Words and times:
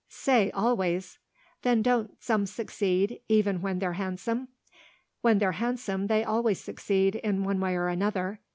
"Say 0.09 0.49
always!" 0.49 1.19
"Then 1.61 1.83
don't 1.83 2.19
some 2.19 2.47
succeed 2.47 3.21
even 3.29 3.61
when 3.61 3.77
they're 3.77 3.93
handsome?" 3.93 4.47
"When 5.21 5.37
they're 5.37 5.51
handsome 5.51 6.07
they 6.07 6.23
always 6.23 6.59
succeed 6.59 7.17
in 7.17 7.43
one 7.43 7.59
way 7.59 7.75
or 7.75 7.87
another." 7.87 8.39